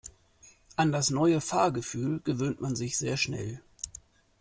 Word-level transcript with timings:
An 0.77 0.91
das 0.91 1.11
neue 1.11 1.41
Fahrgefühl 1.41 2.21
gewöhnt 2.21 2.59
man 2.59 2.75
sich 2.75 2.97
sehr 2.97 3.17
schnell. 3.17 3.61